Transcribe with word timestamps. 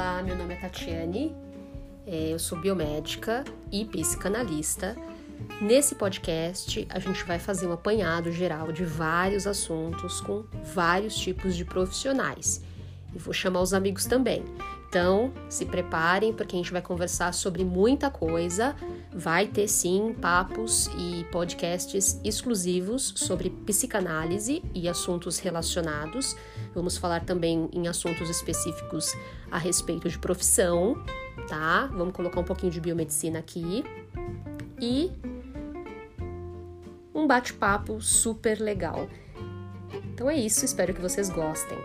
Olá, 0.00 0.22
meu 0.22 0.34
nome 0.34 0.54
é 0.54 0.56
Tatiane, 0.56 1.36
é, 2.06 2.32
eu 2.32 2.38
sou 2.38 2.58
biomédica 2.58 3.44
e 3.70 3.84
psicanalista. 3.84 4.96
Nesse 5.60 5.94
podcast, 5.94 6.86
a 6.88 6.98
gente 6.98 7.22
vai 7.24 7.38
fazer 7.38 7.66
um 7.66 7.72
apanhado 7.72 8.32
geral 8.32 8.72
de 8.72 8.82
vários 8.82 9.46
assuntos 9.46 10.18
com 10.22 10.44
vários 10.72 11.14
tipos 11.14 11.54
de 11.54 11.66
profissionais. 11.66 12.62
E 13.14 13.18
vou 13.18 13.34
chamar 13.34 13.60
os 13.60 13.74
amigos 13.74 14.06
também. 14.06 14.42
Então, 14.90 15.32
se 15.48 15.64
preparem 15.66 16.32
porque 16.32 16.56
a 16.56 16.58
gente 16.58 16.72
vai 16.72 16.82
conversar 16.82 17.32
sobre 17.32 17.64
muita 17.64 18.10
coisa. 18.10 18.74
Vai 19.14 19.46
ter 19.46 19.68
sim 19.68 20.12
papos 20.20 20.90
e 20.98 21.24
podcasts 21.30 22.20
exclusivos 22.24 23.12
sobre 23.16 23.50
psicanálise 23.50 24.64
e 24.74 24.88
assuntos 24.88 25.38
relacionados. 25.38 26.36
Vamos 26.74 26.96
falar 26.96 27.24
também 27.24 27.70
em 27.72 27.86
assuntos 27.86 28.28
específicos 28.28 29.14
a 29.48 29.58
respeito 29.58 30.08
de 30.08 30.18
profissão, 30.18 31.00
tá? 31.48 31.86
Vamos 31.94 32.12
colocar 32.12 32.40
um 32.40 32.44
pouquinho 32.44 32.72
de 32.72 32.80
biomedicina 32.80 33.38
aqui. 33.38 33.84
E 34.80 35.12
um 37.14 37.28
bate-papo 37.28 38.00
super 38.00 38.58
legal. 38.58 39.08
Então 40.12 40.28
é 40.28 40.36
isso, 40.36 40.64
espero 40.64 40.92
que 40.92 41.00
vocês 41.00 41.30
gostem. 41.30 41.78